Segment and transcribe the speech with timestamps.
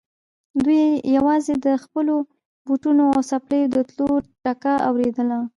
[0.63, 0.83] دوی
[1.15, 2.15] يواځې د خپلو
[2.65, 4.09] بوټونو او څپلکو د تلو
[4.43, 5.39] ټکا اورېدله.